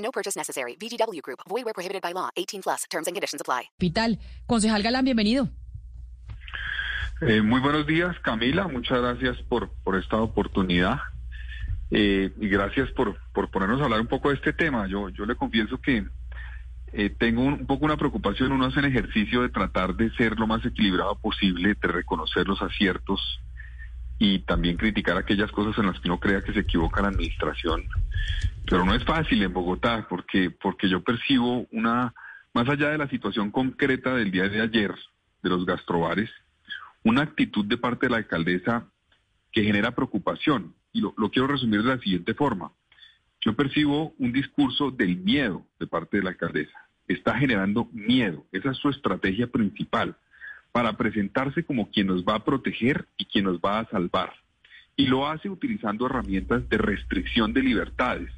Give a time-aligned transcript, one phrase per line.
[0.00, 0.76] No purchase necessary.
[0.76, 1.40] VGW Group.
[1.48, 2.30] Void where prohibited by law.
[2.36, 2.84] 18 plus.
[2.90, 3.70] Terms and conditions apply.
[3.78, 4.18] Hospital.
[4.46, 5.48] Concejal Galán, bienvenido.
[7.20, 8.66] Eh, muy buenos días, Camila.
[8.66, 11.00] Muchas gracias por, por esta oportunidad.
[11.90, 14.86] Eh, y gracias por, por ponernos a hablar un poco de este tema.
[14.86, 16.06] Yo, yo le confieso que
[16.92, 18.52] eh, tengo un, un, poco una preocupación.
[18.52, 22.62] Uno hace el ejercicio de tratar de ser lo más equilibrado posible, de reconocer los
[22.62, 23.20] aciertos
[24.20, 27.84] y también criticar aquellas cosas en las que uno crea que se equivoca la administración.
[28.66, 32.12] Pero no es fácil en Bogotá porque, porque yo percibo una,
[32.52, 34.94] más allá de la situación concreta del día de ayer,
[35.42, 36.28] de los gastrobares,
[37.02, 38.86] una actitud de parte de la alcaldesa
[39.52, 40.74] que genera preocupación.
[40.92, 42.72] Y lo, lo quiero resumir de la siguiente forma.
[43.40, 46.78] Yo percibo un discurso del miedo de parte de la alcaldesa.
[47.08, 48.44] Está generando miedo.
[48.52, 50.14] Esa es su estrategia principal
[50.72, 54.32] para presentarse como quien nos va a proteger y quien nos va a salvar.
[54.96, 58.30] Y lo hace utilizando herramientas de restricción de libertades,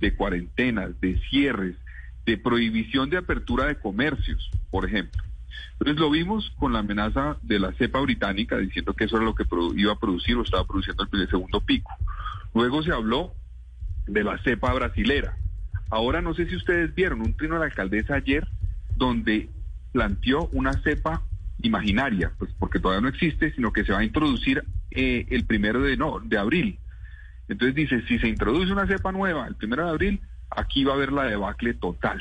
[0.00, 1.76] de cuarentenas, de cierres,
[2.24, 5.22] de prohibición de apertura de comercios, por ejemplo.
[5.78, 9.34] Entonces lo vimos con la amenaza de la cepa británica, diciendo que eso era lo
[9.34, 9.44] que
[9.76, 11.92] iba a producir o estaba produciendo el segundo pico.
[12.54, 13.34] Luego se habló
[14.06, 15.36] de la cepa brasilera.
[15.90, 18.48] Ahora no sé si ustedes vieron un trino de la alcaldesa ayer
[18.96, 19.50] donde
[19.92, 21.22] planteó una cepa
[21.62, 25.80] imaginaria, pues porque todavía no existe, sino que se va a introducir eh, el primero
[25.82, 26.78] de, no, de abril.
[27.48, 30.96] Entonces dice, si se introduce una cepa nueva el primero de abril, aquí va a
[30.96, 32.20] haber la debacle total.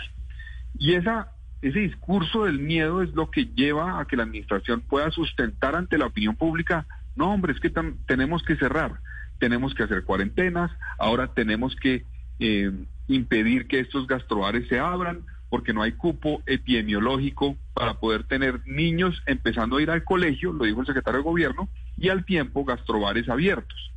[0.78, 5.12] Y esa, ese discurso del miedo es lo que lleva a que la administración pueda
[5.12, 6.86] sustentar ante la opinión pública,
[7.16, 7.72] no hombre, es que
[8.06, 9.00] tenemos que cerrar,
[9.40, 12.04] tenemos que hacer cuarentenas, ahora tenemos que
[12.40, 12.72] eh,
[13.08, 19.22] impedir que estos gastrobares se abran, porque no hay cupo epidemiológico para poder tener niños
[19.26, 23.30] empezando a ir al colegio, lo dijo el secretario de gobierno, y al tiempo gastrobares
[23.30, 23.92] abiertos.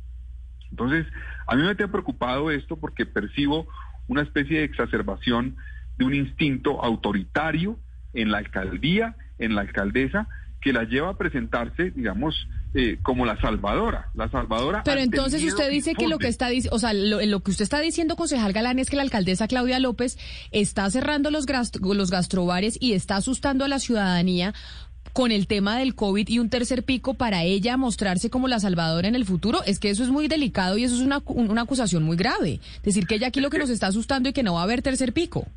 [0.71, 1.05] Entonces,
[1.47, 3.67] a mí me tiene preocupado esto porque percibo
[4.07, 5.57] una especie de exacerbación
[5.97, 7.77] de un instinto autoritario
[8.13, 10.27] en la alcaldía, en la alcaldesa,
[10.61, 14.83] que la lleva a presentarse, digamos, eh, como la salvadora, la salvadora.
[14.83, 17.79] Pero entonces usted dice que lo que está o sea, lo, lo, que usted está
[17.79, 20.19] diciendo, concejal Galán, es que la alcaldesa Claudia López
[20.51, 21.45] está cerrando los,
[21.81, 24.53] los gastrobares y está asustando a la ciudadanía
[25.13, 29.07] con el tema del COVID y un tercer pico para ella mostrarse como la salvadora
[29.07, 32.03] en el futuro, es que eso es muy delicado y eso es una, una acusación
[32.03, 32.59] muy grave.
[32.83, 34.81] Decir que ella aquí lo que nos está asustando y que no va a haber
[34.81, 35.47] tercer pico.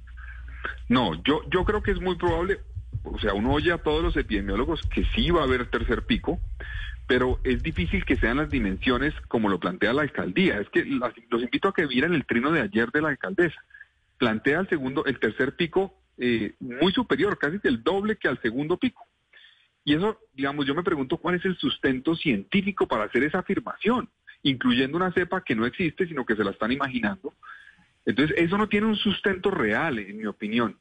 [0.88, 2.60] No, yo, yo creo que es muy probable,
[3.04, 6.38] o sea, uno oye a todos los epidemiólogos que sí va a haber tercer pico,
[7.06, 10.60] pero es difícil que sean las dimensiones como lo plantea la alcaldía.
[10.60, 13.62] Es que los invito a que miren el trino de ayer de la alcaldesa.
[14.18, 18.76] Plantea el segundo, el tercer pico eh, muy superior, casi el doble que al segundo
[18.76, 19.06] pico.
[19.84, 24.08] Y eso, digamos, yo me pregunto cuál es el sustento científico para hacer esa afirmación,
[24.42, 27.34] incluyendo una cepa que no existe, sino que se la están imaginando.
[28.06, 30.76] Entonces, eso no tiene un sustento real, en mi opinión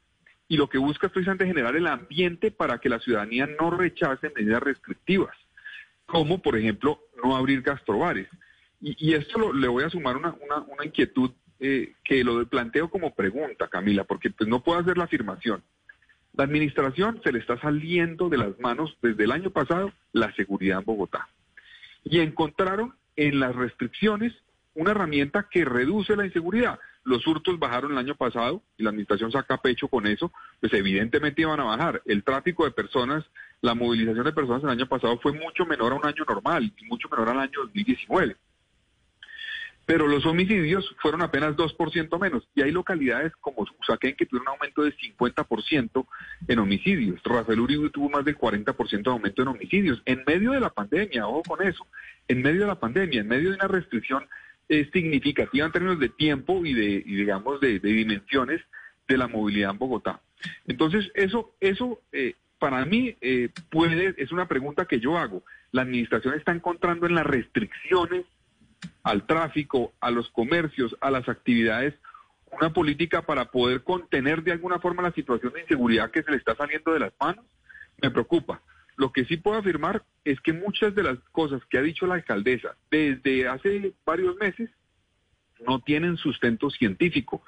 [0.52, 4.30] y lo que busca es precisamente generar el ambiente para que la ciudadanía no rechace
[4.36, 5.34] medidas restrictivas,
[6.06, 8.28] como por ejemplo no abrir gastrobares.
[8.80, 11.30] Y, y esto lo, le voy a sumar una, una, una inquietud
[11.64, 15.62] eh, que lo planteo como pregunta, Camila, porque pues no puedo hacer la afirmación.
[16.34, 20.80] La administración se le está saliendo de las manos desde el año pasado la seguridad
[20.80, 21.28] en Bogotá.
[22.02, 24.32] Y encontraron en las restricciones
[24.74, 26.80] una herramienta que reduce la inseguridad.
[27.04, 31.42] Los hurtos bajaron el año pasado y la administración saca pecho con eso, pues evidentemente
[31.42, 32.02] iban a bajar.
[32.04, 33.24] El tráfico de personas,
[33.60, 36.84] la movilización de personas el año pasado fue mucho menor a un año normal y
[36.86, 38.36] mucho menor al año 2019.
[39.84, 42.48] Pero los homicidios fueron apenas 2% menos.
[42.54, 46.06] Y hay localidades como Usaquén que tuvieron un aumento de 50%
[46.46, 47.20] en homicidios.
[47.24, 50.00] Rafael Uribe tuvo más del 40% de aumento en homicidios.
[50.04, 51.84] En medio de la pandemia, ojo con eso,
[52.28, 54.24] en medio de la pandemia, en medio de una restricción
[54.68, 58.60] es significativa en términos de tiempo y de, y digamos, de, dimensiones
[59.08, 60.20] de la movilidad en Bogotá.
[60.66, 65.42] Entonces, eso, eso eh, para mí eh, puede, es una pregunta que yo hago.
[65.72, 68.24] La administración está encontrando en las restricciones
[69.02, 71.94] al tráfico, a los comercios, a las actividades,
[72.50, 76.36] una política para poder contener de alguna forma la situación de inseguridad que se le
[76.36, 77.44] está saliendo de las manos.
[78.00, 78.60] Me preocupa.
[78.96, 82.14] Lo que sí puedo afirmar es que muchas de las cosas que ha dicho la
[82.14, 84.70] alcaldesa desde hace varios meses
[85.66, 87.42] no tienen sustento científico.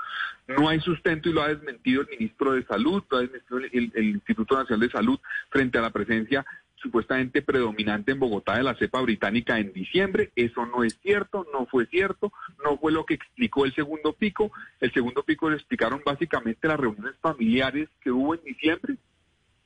[0.47, 3.93] No hay sustento y lo ha desmentido el ministro de Salud, lo ha desmentido el,
[3.95, 5.19] el Instituto Nacional de Salud
[5.51, 6.45] frente a la presencia
[6.85, 10.31] supuestamente predominante en Bogotá de la cepa británica en diciembre.
[10.37, 12.31] Eso no es cierto, no fue cierto,
[12.63, 14.53] no fue lo que explicó el segundo pico.
[14.81, 18.97] El segundo pico le explicaron básicamente las reuniones familiares que hubo en diciembre,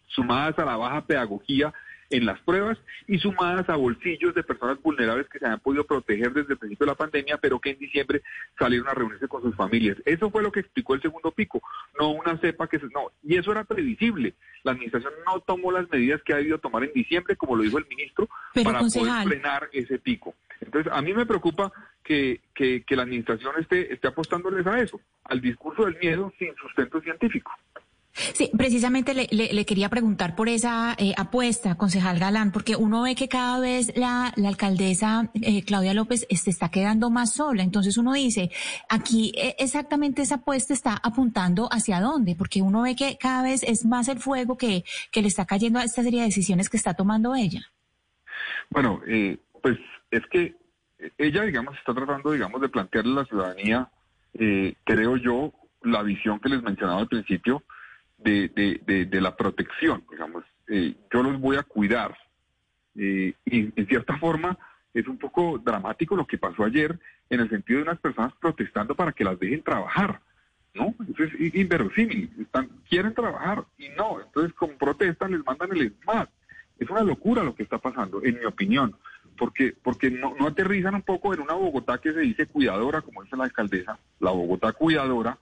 [0.08, 1.72] sumadas a la baja pedagogía
[2.10, 6.32] en las pruebas y sumadas a bolsillos de personas vulnerables que se han podido proteger
[6.32, 8.22] desde el principio de la pandemia, pero que en diciembre
[8.58, 9.98] salieron a reunirse con sus familias.
[10.04, 11.60] Eso fue lo que explicó el segundo pico,
[11.98, 12.86] no una cepa que se...
[12.86, 14.34] No, y eso era previsible.
[14.62, 17.78] La administración no tomó las medidas que ha debido tomar en diciembre, como lo dijo
[17.78, 20.34] el ministro, para poder frenar ese pico.
[20.60, 21.72] Entonces, a mí me preocupa
[22.02, 26.54] que, que, que la administración esté, esté apostándoles a eso, al discurso del miedo sin
[26.56, 27.52] sustento científico.
[28.34, 33.28] Sí, precisamente le, quería preguntar por esa eh, apuesta, concejal Galán, porque uno ve que
[33.28, 37.62] cada vez la, la alcaldesa eh, Claudia López se está quedando más sola.
[37.62, 38.50] Entonces uno dice,
[38.88, 43.62] aquí eh, exactamente esa apuesta está apuntando hacia dónde, porque uno ve que cada vez
[43.62, 46.76] es más el fuego que, que le está cayendo a esta serie de decisiones que
[46.76, 47.62] está tomando ella.
[48.70, 49.00] Bueno,
[49.62, 49.78] pues
[50.10, 50.56] es que
[51.16, 53.90] ella, digamos, está tratando, digamos, de plantearle a la ciudadanía,
[54.84, 57.62] creo yo, la visión que les mencionaba al principio,
[58.18, 60.44] de, de, la protección, digamos.
[60.66, 62.16] Eh, yo los voy a cuidar.
[62.96, 64.58] Eh, y en cierta forma
[64.92, 66.98] es un poco dramático lo que pasó ayer
[67.30, 70.20] en el sentido de unas personas protestando para que las dejen trabajar.
[70.74, 70.94] ¿no?
[71.00, 72.30] Entonces, es inverosímil.
[72.40, 74.20] Están, quieren trabajar y no.
[74.20, 76.28] Entonces, como protestan, les mandan el ESMAD.
[76.78, 78.94] Es una locura lo que está pasando, en mi opinión,
[79.36, 83.22] porque, porque no, no aterrizan un poco en una Bogotá que se dice cuidadora, como
[83.24, 85.38] dice la alcaldesa, la Bogotá cuidadora,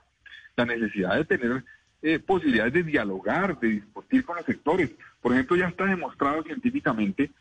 [0.56, 1.64] la necesidad de tener
[2.06, 4.93] eh, posibilidades de dialogar, de discutir con los sectores.
[5.20, 7.32] Por ejemplo, ya está demostrado científicamente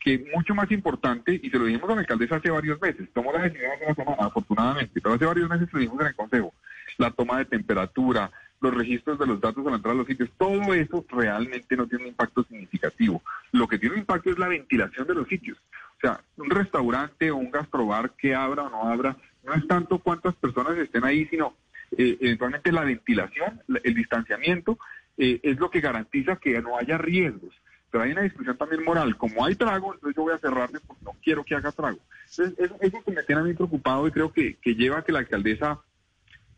[0.00, 3.32] que mucho más importante, y se lo dijimos a la alcaldesa hace varios meses, tomó
[3.32, 6.54] la decisión hace una semana, afortunadamente, pero hace varios meses lo dijimos en el Consejo,
[6.96, 8.30] la toma de temperatura,
[8.62, 12.04] los registros de los datos al entrar a los sitios, todo eso realmente no tiene
[12.04, 13.22] un impacto significativo.
[13.52, 15.58] Lo que tiene un impacto es la ventilación de los sitios.
[15.98, 19.98] O sea, un restaurante o un gastrobar que abra o no abra, no es tanto
[19.98, 21.54] cuántas personas estén ahí, sino
[21.98, 24.78] eh, eventualmente la ventilación, el distanciamiento,
[25.16, 27.54] eh, es lo que garantiza que no haya riesgos.
[27.90, 29.16] Pero hay una discusión también moral.
[29.16, 32.00] Como hay trago, entonces yo voy a cerrarme porque no quiero que haga trago.
[32.30, 35.12] Entonces, eso, eso que me tiene a mí preocupado y creo que, lleva a que
[35.12, 35.80] la alcaldesa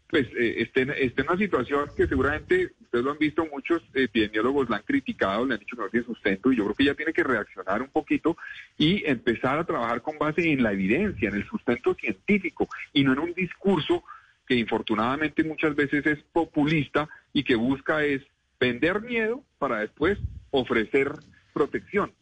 [0.09, 4.71] pues eh, esté, esté, en una situación que seguramente ustedes lo han visto, muchos epidemiólogos
[4.71, 6.95] la han criticado, le han dicho que no tiene sustento y yo creo que ella
[6.95, 8.37] tiene que reaccionar un poquito
[8.79, 13.15] y empezar a trabajar con base en la evidencia, en el sustento científico y no
[13.15, 14.05] en un discurso
[14.47, 18.23] que infortunadamente muchas veces es populista y que busca es
[18.59, 20.19] vender miedo para después
[20.51, 21.13] ofrecer
[21.53, 22.13] protección.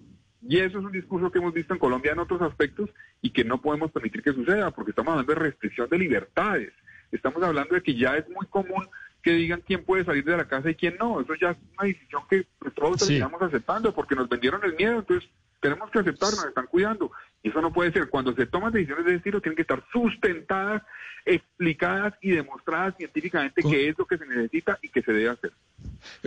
[0.47, 2.91] Y eso es un discurso que hemos visto en Colombia en otros aspectos
[3.23, 6.73] y que no podemos permitir que suceda, porque estamos hablando de restricción de libertades.
[7.11, 8.87] Estamos hablando de que ya es muy común
[9.23, 11.21] que digan quién puede salir de la casa y quién no.
[11.21, 14.99] Eso ya es una decisión que todos terminamos aceptando porque nos vendieron el miedo.
[14.99, 15.31] Entonces,
[15.65, 17.11] tenemos que aceptar, nos están cuidando.
[17.43, 18.11] Y eso no puede ser.
[18.11, 20.83] Cuando se toman decisiones de ese estilo, tienen que estar sustentadas,
[21.25, 25.53] explicadas y demostradas científicamente qué es lo que se necesita y qué se debe hacer.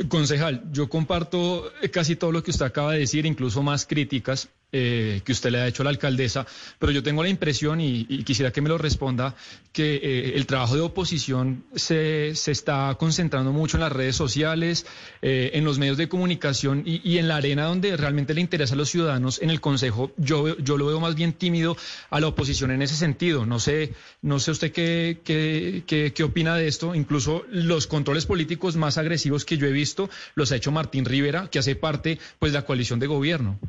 [0.09, 5.21] Concejal, yo comparto casi todo lo que usted acaba de decir, incluso más críticas eh,
[5.23, 6.45] que usted le ha hecho a la alcaldesa,
[6.77, 9.33] pero yo tengo la impresión, y, quisiera que me lo responda,
[9.71, 14.85] que eh, el trabajo de oposición se, se, está concentrando mucho en las redes sociales,
[15.21, 18.77] eh, en los medios de comunicación y, en la arena donde realmente le interesa a
[18.77, 19.41] los ciudadanos.
[19.41, 21.77] En el Consejo, yo, yo lo veo más bien tímido
[22.09, 23.45] a la oposición en ese sentido.
[23.45, 26.93] No sé, no sé usted qué, qué, qué, qué opina de esto.
[26.93, 31.47] Incluso los controles políticos más agresivos que yo he visto los ha hecho Martín Rivera,
[31.49, 33.59] que hace parte pues de la coalición de gobierno.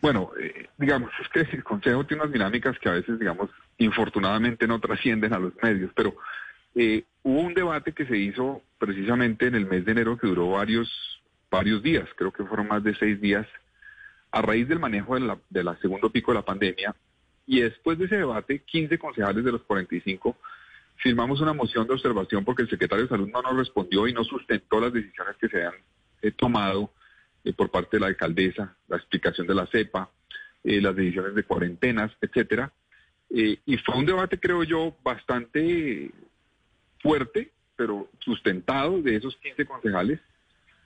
[0.00, 4.68] Bueno, eh, digamos, es que el Consejo tiene unas dinámicas que a veces, digamos, infortunadamente
[4.68, 6.14] no trascienden a los medios, pero
[6.76, 10.50] eh, hubo un debate que se hizo precisamente en el mes de enero que duró
[10.50, 10.88] varios,
[11.50, 13.46] varios días, creo que fueron más de seis días,
[14.30, 16.94] a raíz del manejo de la, de la segundo pico de la pandemia,
[17.46, 20.36] y después de ese debate, 15 concejales de los 45
[20.98, 24.24] firmamos una moción de observación porque el secretario de Salud no nos respondió y no
[24.24, 25.74] sustentó las decisiones que se han
[26.22, 26.90] eh, tomado
[27.44, 30.10] eh, por parte de la alcaldesa, la explicación de la cepa,
[30.64, 32.72] eh, las decisiones de cuarentenas, etcétera.
[33.28, 36.12] Y fue un debate, creo yo, bastante
[37.00, 40.20] fuerte, pero sustentado de esos 15 concejales.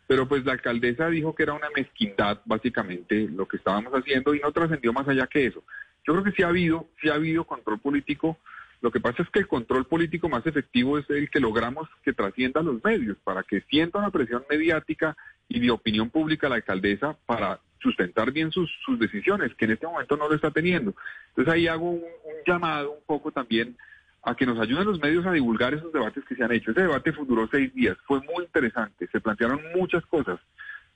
[0.06, 4.40] Pero pues la alcaldesa dijo que era una mezquindad, básicamente, lo que estábamos haciendo y
[4.40, 5.62] no trascendió más allá que eso.
[6.06, 8.38] Yo creo que sí ha habido, sí ha habido control político.
[8.80, 12.12] Lo que pasa es que el control político más efectivo es el que logramos que
[12.12, 15.16] trascienda los medios, para que sienta una presión mediática
[15.48, 19.86] y de opinión pública la alcaldesa para sustentar bien sus, sus decisiones, que en este
[19.86, 20.94] momento no lo está teniendo.
[21.28, 22.02] Entonces ahí hago un,
[22.46, 23.76] llamado un poco también
[24.22, 26.70] a que nos ayuden los medios a divulgar esos debates que se han hecho.
[26.70, 30.38] Ese debate duró seis días, fue muy interesante, se plantearon muchas cosas,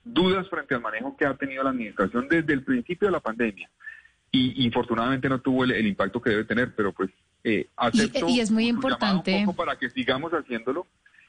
[0.03, 3.69] dudas frente al manejo que ha tenido la administración desde el principio de la pandemia.
[4.31, 7.09] Y infortunadamente no tuvo el, impacto que debe tener, pero pues
[7.47, 10.87] eh, acepto y, es muy importante un poco para que sigamos haciéndolo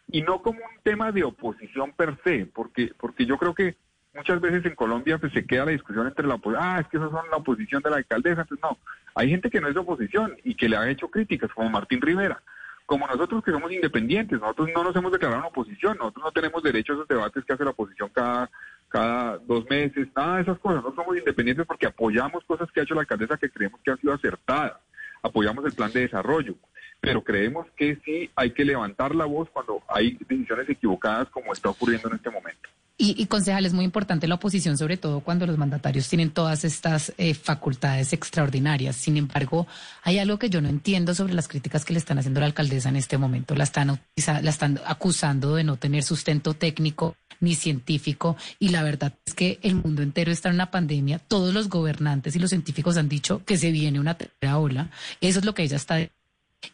[0.08, 3.76] y no como un tema de oposición per se, porque porque yo creo que
[4.14, 6.96] muchas veces en Colombia pues, se queda la discusión entre la oposición, ah, es que
[6.96, 8.78] esos son la oposición de la alcaldesa, pues no,
[9.14, 12.42] hay gente que no es oposición y que le ha hecho críticas, como Martín Rivera,
[12.86, 16.62] como nosotros que somos independientes, nosotros no nos hemos declarado en oposición, nosotros no tenemos
[16.62, 18.50] derecho a esos debates que hace la oposición cada,
[18.88, 22.84] cada dos meses, nada de esas cosas, no somos independientes porque apoyamos cosas que ha
[22.84, 24.78] hecho la alcaldesa que creemos que han sido acertadas,
[25.26, 26.54] apoyamos el plan de desarrollo,
[27.00, 31.70] pero creemos que sí hay que levantar la voz cuando hay decisiones equivocadas como está
[31.70, 32.68] ocurriendo en este momento.
[32.98, 37.12] Y, concejal, es muy importante la oposición, sobre todo cuando los mandatarios tienen todas estas
[37.18, 38.96] eh, facultades extraordinarias.
[38.96, 39.66] Sin embargo,
[40.02, 42.88] hay algo que yo no entiendo sobre las críticas que le están haciendo la alcaldesa
[42.88, 43.54] en este momento.
[43.54, 49.12] La están, la están acusando de no tener sustento técnico ni científico y la verdad
[49.26, 51.18] es que el mundo entero está en una pandemia.
[51.18, 54.90] Todos los gobernantes y los científicos han dicho que se viene una tercera ola.
[55.20, 55.98] Eso es lo que ella está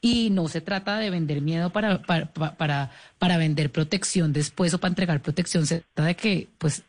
[0.00, 4.78] y no se trata de vender miedo para, para, para, para vender protección después o
[4.78, 6.82] para entregar protección, se trata de que, pues,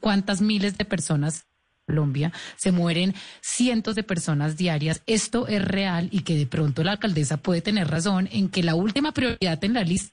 [0.00, 1.46] cuántas miles de personas
[1.86, 5.02] Colombia se mueren cientos de personas diarias.
[5.06, 8.74] Esto es real y que de pronto la alcaldesa puede tener razón en que la
[8.74, 10.12] última prioridad en la lista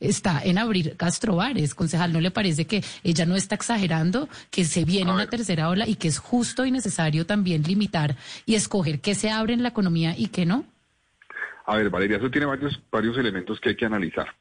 [0.00, 1.74] está en abrir gastrobares.
[1.74, 5.86] Concejal, ¿no le parece que ella no está exagerando, que se viene una tercera ola
[5.88, 8.16] y que es justo y necesario también limitar
[8.46, 10.64] y escoger qué se abre en la economía y qué no?
[11.66, 14.34] A ver, Valeria, eso tiene varios, varios elementos que hay que analizar.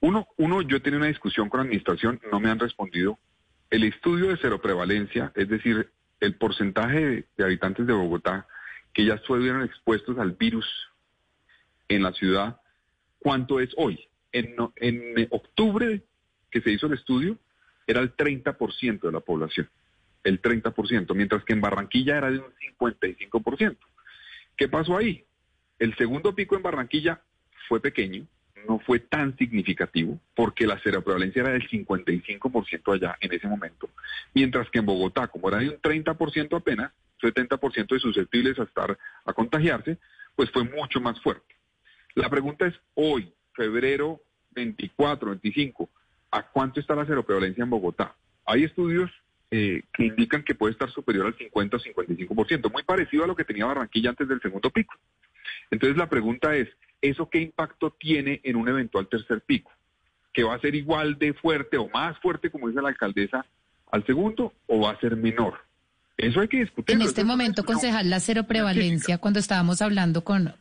[0.00, 3.18] Uno, uno, yo he tenido una discusión con la administración, no me han respondido.
[3.70, 8.46] El estudio de cero prevalencia, es decir, el porcentaje de, de habitantes de Bogotá
[8.96, 10.66] que ya estuvieron expuestos al virus
[11.88, 12.58] en la ciudad,
[13.18, 14.08] ¿cuánto es hoy?
[14.38, 16.02] En, octubre
[16.50, 17.38] que se hizo el estudio,
[17.86, 19.68] era el 30% de la población,
[20.24, 23.76] el 30%, mientras que en Barranquilla era de un 55%.
[24.56, 25.24] ¿Qué pasó ahí?
[25.78, 27.20] El segundo pico en Barranquilla
[27.68, 28.26] fue pequeño,
[28.66, 33.88] no fue tan significativo, porque la seroprevalencia era del 55% allá en ese momento,
[34.34, 38.98] mientras que en Bogotá, como era de un 30% apenas, 70% de susceptibles a estar
[39.24, 39.98] a contagiarse,
[40.34, 41.54] pues fue mucho más fuerte.
[42.14, 44.20] La pregunta es hoy, febrero
[44.56, 45.88] 24, 25,
[46.30, 48.16] ¿a cuánto está la seroprevalencia en Bogotá?
[48.46, 49.10] Hay estudios
[49.50, 53.36] eh, que indican que puede estar superior al 50 o 55%, muy parecido a lo
[53.36, 54.94] que tenía Barranquilla antes del segundo pico.
[55.70, 56.68] Entonces la pregunta es,
[57.00, 59.70] ¿eso qué impacto tiene en un eventual tercer pico?
[60.32, 63.46] ¿Que va a ser igual de fuerte o más fuerte, como dice la alcaldesa,
[63.90, 65.65] al segundo o va a ser menor?
[66.18, 66.94] Eso hay que discutir.
[66.96, 70.54] En este momento, concejal, la cero prevalencia, cuando estábamos hablando con,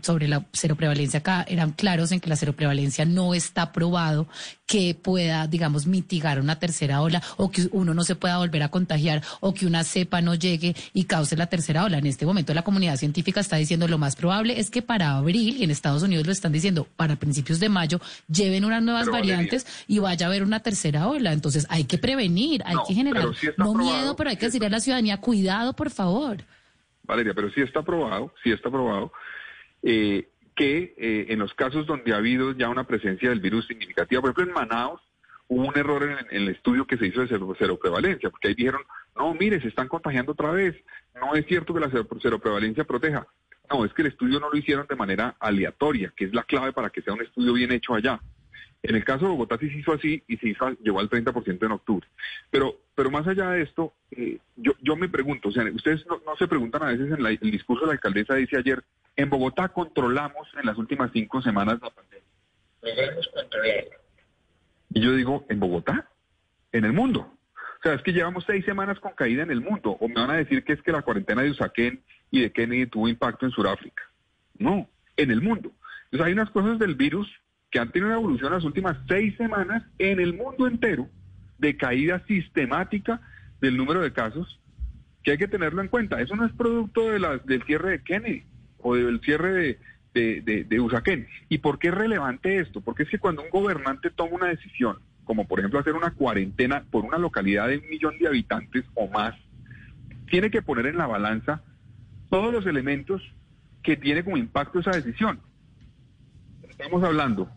[0.00, 4.26] sobre la cero prevalencia acá, eran claros en que la cero prevalencia no está probado
[4.66, 8.70] que pueda, digamos, mitigar una tercera ola o que uno no se pueda volver a
[8.70, 11.98] contagiar o que una cepa no llegue y cause la tercera ola.
[11.98, 15.56] En este momento la comunidad científica está diciendo lo más probable es que para abril,
[15.58, 19.66] y en Estados Unidos lo están diciendo, para principios de mayo, lleven unas nuevas variantes
[19.86, 21.34] y vaya a haber una tercera ola.
[21.34, 23.26] Entonces hay que prevenir, hay que generar,
[23.58, 26.38] no miedo, pero hay que decirle a la ciudad cuidado, por favor.
[27.02, 29.12] Valeria, pero sí está aprobado, sí está aprobado,
[29.82, 34.20] eh, que eh, en los casos donde ha habido ya una presencia del virus significativa,
[34.20, 35.00] por ejemplo en Manaus,
[35.48, 38.82] hubo un error en, el estudio que se hizo de cero, prevalencia, porque ahí dijeron,
[39.16, 40.74] no, mire, se están contagiando otra vez,
[41.20, 43.26] no es cierto que la cero, prevalencia proteja.
[43.70, 46.72] No, es que el estudio no lo hicieron de manera aleatoria, que es la clave
[46.72, 48.20] para que sea un estudio bien hecho allá.
[48.84, 51.64] En el caso de Bogotá sí se hizo así y se hizo, llegó al 30%
[51.64, 52.06] en octubre.
[52.50, 56.20] Pero, pero más allá de esto, eh, yo, yo me pregunto, o sea, ustedes no,
[56.38, 58.84] se preguntan a veces en el discurso de la alcaldesa dice ayer,
[59.16, 62.28] en Bogotá controlamos en las últimas cinco semanas la pandemia.
[62.82, 63.96] Logramos controlarla.
[64.90, 66.10] Y yo digo, ¿en Bogotá?
[66.70, 67.20] ¿En el mundo?
[67.20, 69.92] O sea, es que llevamos seis semanas con caída en el mundo.
[69.98, 72.84] O me van a decir que es que la cuarentena de Usaquén y de Kennedy
[72.86, 74.02] tuvo impacto en Sudáfrica.
[74.58, 75.72] No, en el mundo.
[76.04, 77.30] Entonces hay unas cosas del virus
[77.74, 81.08] que han tenido una evolución las últimas seis semanas en el mundo entero
[81.58, 83.20] de caída sistemática
[83.60, 84.60] del número de casos,
[85.24, 86.20] que hay que tenerlo en cuenta.
[86.20, 88.44] Eso no es producto de del cierre de Kennedy
[88.78, 89.76] o del cierre
[90.14, 91.26] de, de, de, Usaquén.
[91.48, 92.80] ¿Y por qué es relevante esto?
[92.80, 96.84] Porque es que cuando un gobernante toma una decisión, como por ejemplo hacer una cuarentena
[96.92, 99.34] por una localidad de un millón de habitantes o más,
[100.30, 101.64] tiene que poner en la balanza
[102.30, 103.20] todos los elementos
[103.82, 105.40] que tiene como impacto esa decisión.
[106.68, 107.50] Estamos hablando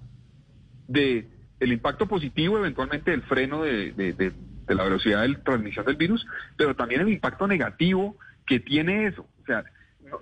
[0.88, 1.28] de
[1.60, 4.34] el impacto positivo eventualmente del freno de,
[4.68, 6.26] la velocidad de transmisión del virus,
[6.56, 9.26] pero también el impacto negativo que tiene eso.
[9.42, 9.64] O sea,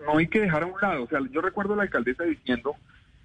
[0.05, 1.03] no, hay que dejar a un lado.
[1.03, 2.75] O sea, yo recuerdo a la alcaldesa diciendo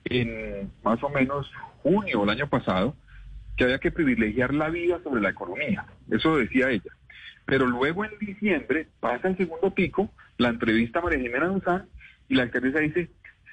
[0.05, 1.51] en más o menos
[1.83, 2.97] junio del año pasado
[3.57, 5.85] que había que privilegiar la vida sobre la economía.
[6.11, 6.91] Eso decía ella.
[7.45, 11.87] Pero luego en diciembre pasa el segundo pico, la entrevista a María Jimena
[12.29, 13.11] y la alcaldesa dice,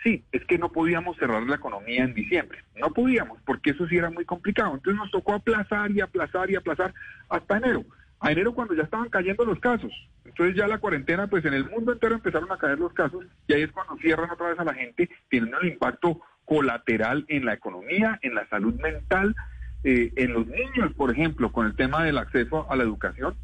[0.08, 2.64] sí, es que no podíamos cerrar la economía en diciembre.
[2.76, 4.74] No podíamos, porque eso sí era muy complicado.
[4.74, 6.94] Entonces nos tocó aplazar y aplazar y aplazar
[7.28, 7.84] hasta enero.
[8.20, 9.92] A enero cuando ya estaban cayendo los casos.
[10.24, 13.54] Entonces ya la cuarentena, pues en el mundo entero empezaron a caer los casos y
[13.54, 17.54] ahí es cuando cierran otra vez a la gente, teniendo el impacto colateral en la
[17.54, 19.36] economía, en la salud mental,
[19.84, 23.36] eh, en los niños, por ejemplo, con el tema del acceso a la educación,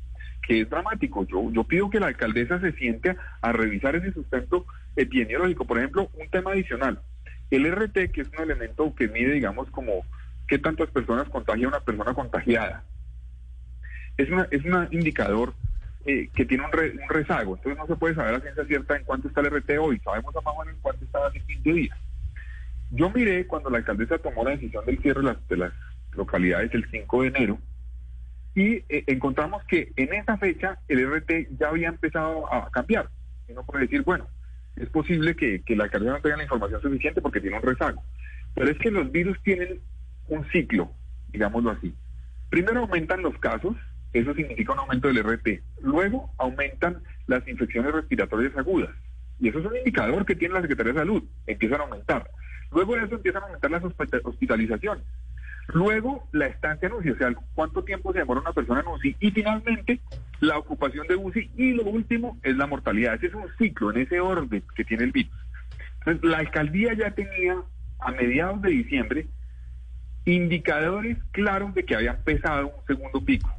[0.45, 1.25] que es dramático.
[1.25, 5.65] Yo, yo pido que la alcaldesa se siente a revisar ese sustento epidemiológico.
[5.65, 6.99] Por ejemplo, un tema adicional,
[7.49, 10.05] el RT, que es un elemento que mide, digamos, como
[10.47, 12.83] qué tantas personas contagia una persona contagiada.
[14.17, 15.53] Es, una, es un indicador
[16.05, 16.71] eh, que tiene un,
[17.09, 19.99] rezago, entonces no se puede saber a ciencia cierta en cuánto está el RT hoy,
[19.99, 21.97] sabemos a más o menos en cuánto estaba hace 15 días.
[22.91, 25.73] Yo miré cuando la alcaldesa tomó la decisión del cierre de las, de las
[26.11, 27.59] localidades el 5 de enero
[28.55, 33.09] y eh, encontramos que en esa fecha el RT ya había empezado a cambiar.
[33.47, 34.27] Y uno puede decir, bueno,
[34.75, 38.03] es posible que, que la alcaldesa no tenga la información suficiente porque tiene un rezago.
[38.53, 39.79] Pero es que los virus tienen
[40.27, 40.91] un ciclo,
[41.29, 41.93] digámoslo así.
[42.49, 43.75] Primero aumentan los casos,
[44.13, 45.61] eso significa un aumento del RT.
[45.81, 48.91] Luego aumentan las infecciones respiratorias agudas.
[49.39, 51.23] Y eso es un indicador que tiene la Secretaría de Salud.
[51.47, 52.29] Empiezan a aumentar.
[52.71, 53.83] Luego de eso empiezan a aumentar las
[54.23, 55.03] hospitalizaciones.
[55.67, 59.15] Luego la estancia en UCI, o sea, cuánto tiempo se demora una persona en UCI.
[59.19, 59.99] Y finalmente
[60.39, 61.51] la ocupación de UCI.
[61.55, 63.15] Y lo último es la mortalidad.
[63.15, 65.33] Ese es un ciclo en ese orden que tiene el virus.
[65.99, 67.55] Entonces, la alcaldía ya tenía
[67.99, 69.27] a mediados de diciembre
[70.25, 73.49] indicadores claros de que había empezado un segundo pico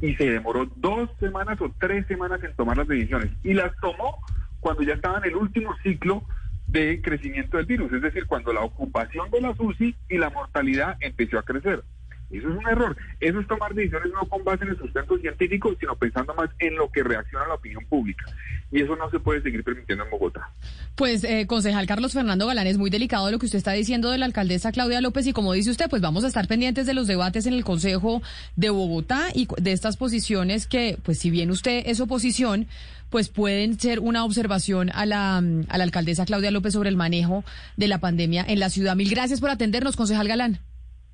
[0.00, 3.30] y se demoró dos semanas o tres semanas en tomar las decisiones.
[3.42, 4.18] Y las tomó
[4.60, 6.22] cuando ya estaba en el último ciclo
[6.68, 10.96] de crecimiento del virus, es decir, cuando la ocupación de la UCI y la mortalidad
[11.00, 11.82] empezó a crecer.
[12.30, 12.96] Eso es un error.
[13.20, 16.76] Eso es tomar decisiones no con base en el sustento científico, sino pensando más en
[16.76, 18.24] lo que reacciona la opinión pública.
[18.70, 20.50] Y eso no se puede seguir permitiendo en Bogotá.
[20.94, 24.18] Pues, eh, concejal Carlos Fernando Galán, es muy delicado lo que usted está diciendo de
[24.18, 27.06] la alcaldesa Claudia López y como dice usted, pues vamos a estar pendientes de los
[27.06, 28.20] debates en el Consejo
[28.56, 32.66] de Bogotá y de estas posiciones que, pues si bien usted es oposición,
[33.08, 37.42] pues pueden ser una observación a la, a la alcaldesa Claudia López sobre el manejo
[37.78, 38.96] de la pandemia en la ciudad.
[38.96, 40.58] Mil gracias por atendernos, concejal Galán.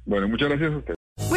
[0.04, 0.94] Bueno, muchas gracias a usted.